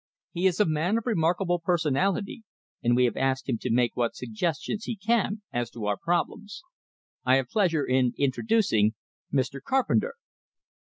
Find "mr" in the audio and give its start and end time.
9.31-9.61